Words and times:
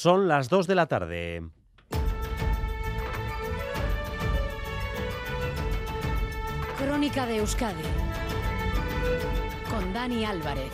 Son 0.00 0.28
las 0.28 0.48
2 0.48 0.68
de 0.68 0.74
la 0.76 0.86
tarde. 0.86 1.42
Crónica 6.78 7.26
de 7.26 7.38
Euskadi 7.38 7.82
con 9.68 9.92
Dani 9.92 10.24
Álvarez. 10.24 10.70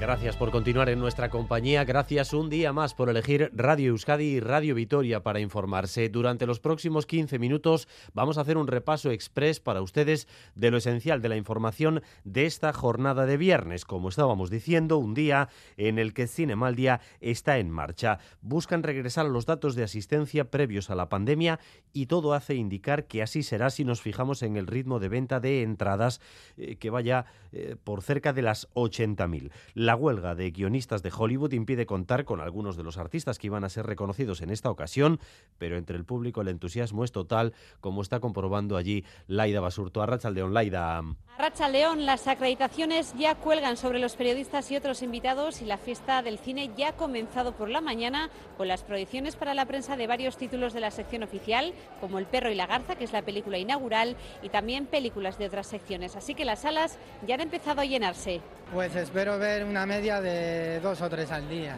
Gracias 0.00 0.34
por 0.34 0.50
continuar 0.50 0.88
en 0.88 0.98
nuestra 0.98 1.28
compañía. 1.28 1.84
Gracias 1.84 2.32
un 2.32 2.48
día 2.48 2.72
más 2.72 2.94
por 2.94 3.10
elegir 3.10 3.50
Radio 3.54 3.90
Euskadi 3.90 4.24
y 4.24 4.40
Radio 4.40 4.74
Vitoria 4.74 5.22
para 5.22 5.40
informarse. 5.40 6.08
Durante 6.08 6.46
los 6.46 6.58
próximos 6.58 7.04
15 7.04 7.38
minutos 7.38 7.86
vamos 8.14 8.38
a 8.38 8.40
hacer 8.40 8.56
un 8.56 8.66
repaso 8.66 9.10
express 9.10 9.60
para 9.60 9.82
ustedes 9.82 10.26
de 10.54 10.70
lo 10.70 10.78
esencial 10.78 11.20
de 11.20 11.28
la 11.28 11.36
información 11.36 12.02
de 12.24 12.46
esta 12.46 12.72
jornada 12.72 13.26
de 13.26 13.36
viernes. 13.36 13.84
Como 13.84 14.08
estábamos 14.08 14.48
diciendo, 14.48 14.96
un 14.96 15.12
día 15.12 15.50
en 15.76 15.98
el 15.98 16.14
que 16.14 16.26
Cinemaldia 16.28 17.02
está 17.20 17.58
en 17.58 17.70
marcha. 17.70 18.20
Buscan 18.40 18.82
regresar 18.82 19.26
los 19.26 19.44
datos 19.44 19.74
de 19.74 19.84
asistencia 19.84 20.50
previos 20.50 20.88
a 20.88 20.94
la 20.94 21.10
pandemia 21.10 21.60
y 21.92 22.06
todo 22.06 22.32
hace 22.32 22.54
indicar 22.54 23.04
que 23.04 23.22
así 23.22 23.42
será 23.42 23.68
si 23.68 23.84
nos 23.84 24.00
fijamos 24.00 24.42
en 24.42 24.56
el 24.56 24.66
ritmo 24.66 24.98
de 24.98 25.10
venta 25.10 25.40
de 25.40 25.60
entradas 25.60 26.22
eh, 26.56 26.76
que 26.76 26.88
vaya 26.88 27.26
eh, 27.52 27.76
por 27.84 28.00
cerca 28.00 28.32
de 28.32 28.40
las 28.40 28.66
80.000. 28.72 29.50
La 29.90 29.96
huelga 29.96 30.36
de 30.36 30.52
guionistas 30.52 31.02
de 31.02 31.10
Hollywood 31.12 31.52
impide 31.52 31.84
contar 31.84 32.24
con 32.24 32.40
algunos 32.40 32.76
de 32.76 32.84
los 32.84 32.96
artistas 32.96 33.40
que 33.40 33.48
iban 33.48 33.64
a 33.64 33.68
ser 33.68 33.86
reconocidos 33.86 34.40
en 34.40 34.50
esta 34.50 34.70
ocasión, 34.70 35.18
pero 35.58 35.76
entre 35.76 35.96
el 35.96 36.04
público 36.04 36.42
el 36.42 36.46
entusiasmo 36.46 37.02
es 37.02 37.10
total, 37.10 37.54
como 37.80 38.00
está 38.00 38.20
comprobando 38.20 38.76
allí 38.76 39.04
Laida 39.26 39.58
Basurto. 39.58 40.00
Arrachaldeón, 40.00 40.54
Laida. 40.54 41.02
Racha 41.40 41.70
León, 41.70 42.04
las 42.04 42.28
acreditaciones 42.28 43.14
ya 43.16 43.34
cuelgan 43.34 43.78
sobre 43.78 43.98
los 43.98 44.14
periodistas 44.14 44.70
y 44.70 44.76
otros 44.76 45.00
invitados 45.00 45.62
y 45.62 45.64
la 45.64 45.78
fiesta 45.78 46.20
del 46.20 46.38
cine 46.38 46.70
ya 46.76 46.88
ha 46.88 46.92
comenzado 46.92 47.52
por 47.52 47.70
la 47.70 47.80
mañana 47.80 48.28
con 48.58 48.68
las 48.68 48.82
proyecciones 48.82 49.36
para 49.36 49.54
la 49.54 49.64
prensa 49.64 49.96
de 49.96 50.06
varios 50.06 50.36
títulos 50.36 50.74
de 50.74 50.80
la 50.80 50.90
sección 50.90 51.22
oficial, 51.22 51.72
como 51.98 52.18
El 52.18 52.26
perro 52.26 52.50
y 52.50 52.54
la 52.54 52.66
garza, 52.66 52.94
que 52.94 53.04
es 53.04 53.14
la 53.14 53.22
película 53.22 53.56
inaugural, 53.56 54.16
y 54.42 54.50
también 54.50 54.84
películas 54.84 55.38
de 55.38 55.46
otras 55.46 55.66
secciones. 55.66 56.14
Así 56.14 56.34
que 56.34 56.44
las 56.44 56.60
salas 56.60 56.98
ya 57.26 57.36
han 57.36 57.40
empezado 57.40 57.80
a 57.80 57.86
llenarse. 57.86 58.42
Pues 58.74 58.94
espero 58.94 59.38
ver 59.38 59.64
una 59.64 59.86
media 59.86 60.20
de 60.20 60.78
dos 60.80 61.00
o 61.00 61.08
tres 61.08 61.32
al 61.32 61.48
día. 61.48 61.74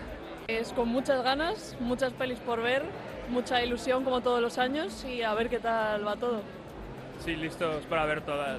Es 0.48 0.72
con 0.72 0.88
muchas 0.88 1.22
ganas, 1.22 1.76
muchas 1.78 2.12
pelis 2.14 2.40
por 2.40 2.62
ver, 2.62 2.82
mucha 3.30 3.62
ilusión 3.62 4.02
como 4.02 4.22
todos 4.22 4.40
los 4.40 4.58
años 4.58 5.04
y 5.04 5.22
a 5.22 5.32
ver 5.34 5.48
qué 5.48 5.60
tal 5.60 6.04
va 6.04 6.16
todo. 6.16 6.40
Sí, 7.24 7.36
listos 7.36 7.84
para 7.86 8.04
ver 8.06 8.22
todas. 8.22 8.58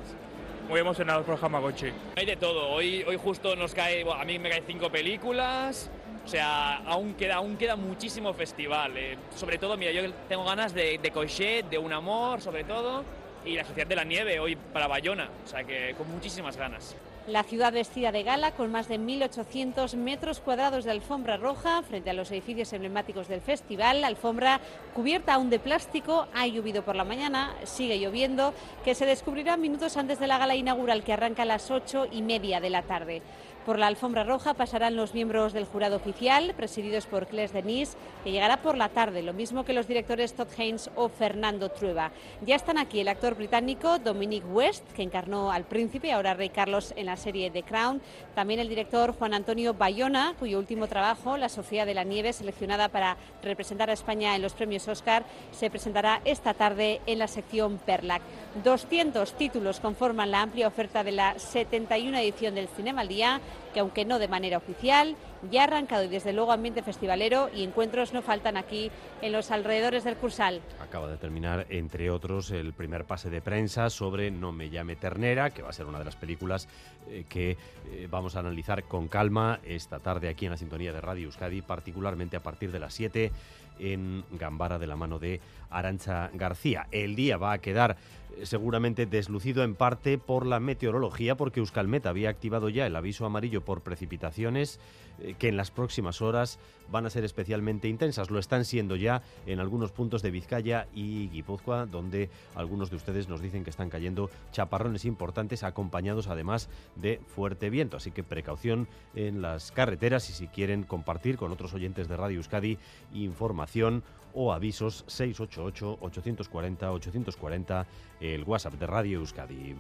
Muy 0.69 0.79
emocionados 0.79 1.25
por 1.25 1.37
Hamagochi. 1.43 1.87
Hay 2.15 2.25
de 2.25 2.35
todo. 2.35 2.69
Hoy, 2.69 3.03
hoy 3.03 3.17
justo 3.17 3.55
nos 3.55 3.73
cae, 3.73 4.03
bueno, 4.03 4.21
a 4.21 4.25
mí 4.25 4.39
me 4.39 4.49
caen 4.49 4.63
cinco 4.65 4.89
películas. 4.89 5.89
O 6.25 6.27
sea, 6.27 6.77
aún 6.85 7.15
queda, 7.15 7.35
aún 7.35 7.57
queda 7.57 7.75
muchísimo 7.75 8.33
festival. 8.33 8.97
eh. 8.97 9.17
sobre 9.35 9.57
todo, 9.57 9.75
mira, 9.77 9.91
yo 9.91 10.11
tengo 10.29 10.45
ganas 10.45 10.73
de, 10.73 10.97
de 10.97 11.11
Coixet, 11.11 11.63
de 11.69 11.77
Un 11.77 11.91
Amor, 11.91 12.41
sobre 12.41 12.63
todo, 12.63 13.03
y 13.45 13.55
la 13.55 13.65
Sociedad 13.65 13.87
de 13.87 13.95
la 13.95 14.05
Nieve 14.05 14.39
hoy 14.39 14.55
para 14.55 14.87
Bayona. 14.87 15.29
O 15.43 15.47
sea, 15.47 15.63
que 15.65 15.93
con 15.97 16.09
muchísimas 16.09 16.55
ganas. 16.55 16.95
La 17.27 17.43
ciudad 17.43 17.71
vestida 17.71 18.11
de 18.11 18.23
gala 18.23 18.51
con 18.51 18.69
más 18.69 18.89
de 18.89 18.99
1.800 18.99 19.95
metros 19.95 20.41
cuadrados 20.41 20.83
de 20.83 20.91
alfombra 20.91 21.37
roja 21.37 21.81
frente 21.81 22.09
a 22.09 22.13
los 22.13 22.29
edificios 22.31 22.73
emblemáticos 22.73 23.29
del 23.29 23.39
festival. 23.39 24.01
La 24.01 24.07
alfombra 24.07 24.59
cubierta 24.93 25.35
aún 25.35 25.49
de 25.49 25.57
plástico. 25.57 26.27
Ha 26.33 26.47
llovido 26.47 26.83
por 26.83 26.97
la 26.97 27.05
mañana, 27.05 27.55
sigue 27.63 27.97
lloviendo, 27.97 28.53
que 28.83 28.93
se 28.93 29.05
descubrirá 29.05 29.55
minutos 29.55 29.95
antes 29.95 30.19
de 30.19 30.27
la 30.27 30.37
gala 30.37 30.55
inaugural 30.55 31.05
que 31.05 31.13
arranca 31.13 31.43
a 31.43 31.45
las 31.45 31.71
ocho 31.71 32.07
y 32.11 32.21
media 32.21 32.59
de 32.59 32.69
la 32.69 32.81
tarde. 32.81 33.21
Por 33.65 33.79
la 33.79 33.87
alfombra 33.87 34.25
roja 34.25 34.53
pasarán 34.55 34.97
los 34.97 35.13
miembros 35.13 35.53
del 35.53 35.63
jurado 35.63 35.95
oficial, 35.95 36.53
presididos 36.53 37.05
por 37.05 37.27
Claes 37.27 37.53
Denis, 37.53 37.95
que 38.25 38.31
llegará 38.33 38.57
por 38.57 38.75
la 38.75 38.89
tarde, 38.89 39.23
lo 39.23 39.31
mismo 39.31 39.63
que 39.63 39.71
los 39.71 39.87
directores 39.87 40.33
Todd 40.33 40.49
Haynes 40.57 40.89
o 40.97 41.07
Fernando 41.07 41.69
Trueba. 41.69 42.11
Ya 42.45 42.57
están 42.57 42.77
aquí 42.77 42.99
el 42.99 43.07
actor 43.07 43.35
británico 43.35 43.99
Dominic 43.99 44.43
West, 44.53 44.85
que 44.91 45.01
encarnó 45.01 45.49
al 45.49 45.63
príncipe, 45.63 46.11
ahora 46.11 46.33
rey 46.33 46.49
Carlos, 46.49 46.93
en 46.97 47.05
la 47.05 47.15
serie 47.15 47.51
The 47.51 47.63
Crown. 47.63 48.01
También 48.35 48.59
el 48.59 48.67
director 48.67 49.15
Juan 49.17 49.33
Antonio 49.33 49.73
Bayona, 49.73 50.35
cuyo 50.37 50.59
último 50.59 50.87
trabajo, 50.87 51.37
La 51.37 51.47
Sociedad 51.47 51.85
de 51.85 51.93
la 51.93 52.03
Nieve, 52.03 52.33
seleccionada 52.33 52.89
para 52.89 53.15
representar 53.41 53.89
a 53.89 53.93
España 53.93 54.35
en 54.35 54.41
los 54.41 54.53
premios 54.53 54.89
Oscar, 54.89 55.23
se 55.51 55.69
presentará 55.69 56.19
esta 56.25 56.53
tarde 56.53 56.99
en 57.05 57.17
la 57.17 57.29
sección 57.29 57.77
Perlac. 57.77 58.21
200 58.61 59.33
títulos 59.33 59.79
conforman 59.79 60.31
la 60.31 60.41
amplia 60.41 60.67
oferta 60.67 61.01
de 61.05 61.13
la 61.13 61.39
71 61.39 62.17
edición 62.17 62.55
del 62.55 62.67
Cinema 62.67 63.01
al 63.01 63.07
Día, 63.07 63.39
que 63.73 63.79
aunque 63.79 64.05
no 64.05 64.19
de 64.19 64.27
manera 64.27 64.57
oficial, 64.57 65.15
ya 65.51 65.61
ha 65.61 65.63
arrancado 65.65 66.03
y 66.03 66.07
desde 66.07 66.33
luego 66.33 66.51
ambiente 66.51 66.83
festivalero 66.83 67.49
y 67.53 67.63
encuentros 67.63 68.13
no 68.13 68.21
faltan 68.21 68.57
aquí 68.57 68.91
en 69.21 69.31
los 69.31 69.51
alrededores 69.51 70.03
del 70.03 70.15
Cursal. 70.15 70.61
Acaba 70.81 71.09
de 71.09 71.17
terminar, 71.17 71.65
entre 71.69 72.09
otros, 72.09 72.51
el 72.51 72.73
primer 72.73 73.05
pase 73.05 73.29
de 73.29 73.41
prensa 73.41 73.89
sobre 73.89 74.31
No 74.31 74.51
me 74.51 74.69
llame 74.69 74.95
ternera, 74.95 75.49
que 75.49 75.61
va 75.61 75.69
a 75.69 75.73
ser 75.73 75.85
una 75.85 75.99
de 75.99 76.05
las 76.05 76.15
películas 76.15 76.67
eh, 77.09 77.25
que 77.27 77.51
eh, 77.91 78.07
vamos 78.09 78.35
a 78.35 78.39
analizar 78.39 78.83
con 78.83 79.07
calma 79.07 79.59
esta 79.65 79.99
tarde 79.99 80.29
aquí 80.29 80.45
en 80.45 80.51
la 80.51 80.57
sintonía 80.57 80.93
de 80.93 81.01
Radio 81.01 81.25
Euskadi, 81.25 81.61
particularmente 81.61 82.37
a 82.37 82.43
partir 82.43 82.71
de 82.71 82.79
las 82.79 82.93
7 82.93 83.31
en 83.79 84.23
Gambara 84.31 84.79
de 84.79 84.87
la 84.87 84.95
mano 84.95 85.19
de 85.19 85.41
Arancha 85.69 86.29
García. 86.33 86.87
El 86.91 87.15
día 87.15 87.37
va 87.37 87.53
a 87.53 87.57
quedar 87.57 87.97
seguramente 88.43 89.05
deslucido 89.05 89.63
en 89.63 89.75
parte 89.75 90.17
por 90.17 90.45
la 90.45 90.59
meteorología, 90.59 91.35
porque 91.35 91.59
Euskalmet 91.59 92.05
había 92.05 92.29
activado 92.29 92.69
ya 92.69 92.85
el 92.85 92.95
aviso 92.95 93.25
amarillo 93.25 93.63
por 93.63 93.81
precipitaciones 93.81 94.79
eh, 95.19 95.35
que 95.37 95.47
en 95.47 95.57
las 95.57 95.71
próximas 95.71 96.21
horas 96.21 96.59
van 96.91 97.05
a 97.05 97.09
ser 97.09 97.23
especialmente 97.23 97.87
intensas. 97.87 98.31
Lo 98.31 98.39
están 98.39 98.65
siendo 98.65 98.95
ya 98.95 99.21
en 99.45 99.59
algunos 99.59 99.91
puntos 99.91 100.21
de 100.21 100.31
Vizcaya 100.31 100.87
y 100.93 101.29
Guipúzcoa, 101.29 101.85
donde 101.85 102.29
algunos 102.55 102.89
de 102.89 102.95
ustedes 102.95 103.29
nos 103.29 103.41
dicen 103.41 103.63
que 103.63 103.69
están 103.69 103.89
cayendo 103.89 104.29
chaparrones 104.51 105.05
importantes, 105.05 105.63
acompañados 105.63 106.27
además 106.27 106.69
de 106.95 107.21
fuerte 107.35 107.69
viento. 107.69 107.97
Así 107.97 108.11
que 108.11 108.23
precaución 108.23 108.87
en 109.15 109.41
las 109.41 109.71
carreteras 109.71 110.29
y 110.29 110.33
si 110.33 110.47
quieren 110.47 110.83
compartir 110.83 111.37
con 111.37 111.51
otros 111.51 111.73
oyentes 111.73 112.07
de 112.07 112.17
Radio 112.17 112.37
Euskadi 112.37 112.77
información 113.13 114.03
o 114.33 114.51
avisos 114.51 115.05
688-840-840, 115.07 117.85
el 118.23 118.43
WhatsApp 118.45 118.75
de 118.75 118.87
Radio 118.87 119.19
Euskadi. 119.19 119.75